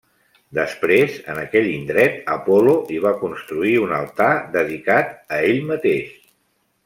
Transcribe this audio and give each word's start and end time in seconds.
Després, 0.57 1.17
en 1.33 1.41
aquell 1.41 1.67
indret, 1.73 2.15
Apol·lo 2.37 2.73
hi 2.95 2.97
va 3.05 3.11
construir 3.19 3.75
un 3.85 3.93
altar 3.99 4.31
dedicat 4.57 5.13
a 5.37 5.41
ell 5.51 5.63
mateix. 5.73 6.11